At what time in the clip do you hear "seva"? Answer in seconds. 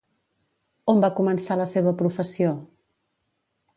1.75-1.93